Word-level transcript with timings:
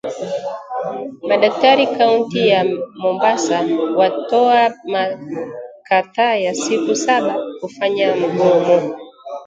MADAKTARI 1.29 1.85
KAUNTI 1.97 2.39
YA 2.51 2.61
MOMBASA 3.01 3.59
WATOA 3.99 4.61
MAKATAA 4.93 6.35
YA 6.43 6.51
SIKU 6.61 6.93
SABA 7.03 7.33
KUFANYA 7.59 8.07
MGOMO 8.21 8.77